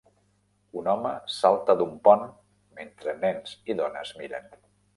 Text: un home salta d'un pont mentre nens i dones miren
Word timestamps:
un 0.79 0.87
home 0.93 1.11
salta 1.33 1.75
d'un 1.81 1.93
pont 2.09 2.25
mentre 2.81 3.17
nens 3.23 3.55
i 3.73 3.79
dones 3.83 4.17
miren 4.23 4.53